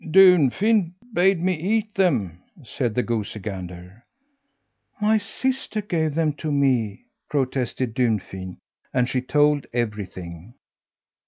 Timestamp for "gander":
3.39-4.03